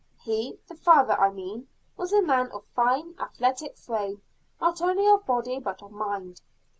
[0.23, 4.23] He, the father I mean, was a man of fine, athletic frame,
[4.59, 6.41] not only of body but of mind.